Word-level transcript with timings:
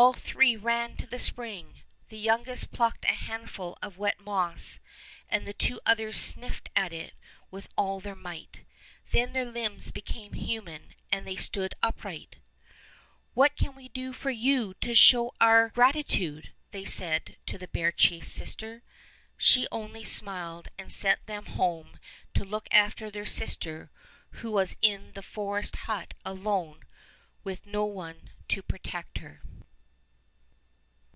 All 0.00 0.12
three 0.12 0.54
ran 0.56 0.96
to 0.98 1.08
the 1.08 1.18
spring, 1.18 1.82
the 2.08 2.18
youngest 2.20 2.70
plucked 2.70 3.04
a 3.04 3.08
handful 3.08 3.76
of 3.82 3.98
wet 3.98 4.20
moss, 4.20 4.78
and 5.28 5.44
the 5.44 5.52
two 5.52 5.80
others 5.84 6.18
sniffed 6.20 6.70
at 6.76 6.92
it 6.92 7.14
with 7.50 7.68
all 7.76 7.98
their 7.98 8.14
might. 8.14 8.62
Then 9.10 9.32
their 9.32 9.44
limbs 9.44 9.90
became 9.90 10.34
human, 10.34 10.94
and 11.10 11.26
they 11.26 11.34
stood 11.34 11.74
upright. 11.82 12.36
"What 13.34 13.56
can 13.56 13.74
we 13.74 13.88
do 13.88 14.12
for 14.12 14.30
you 14.30 14.74
to 14.82 14.94
show 14.94 15.32
our 15.40 15.70
Fairy 15.70 15.72
Tale 15.72 15.72
Bears 15.72 15.72
79 15.72 15.72
gratitude?" 15.74 16.52
they 16.70 16.84
said 16.84 17.36
to 17.46 17.58
the 17.58 17.66
bear 17.66 17.90
chief's 17.90 18.30
sister. 18.30 18.84
She 19.36 19.66
only 19.72 20.04
smiled 20.04 20.68
and 20.78 20.92
sent 20.92 21.26
them 21.26 21.46
home 21.46 21.98
to 22.34 22.44
look 22.44 22.68
after 22.70 23.10
their 23.10 23.26
sister 23.26 23.90
who 24.30 24.52
was 24.52 24.76
in 24.80 25.14
the 25.14 25.22
forest 25.24 25.74
hut 25.74 26.14
alone 26.24 26.84
with 27.42 27.66
no 27.66 27.84
one 27.84 28.30
to 28.46 28.62
protect 28.62 29.18
her. 29.18 29.40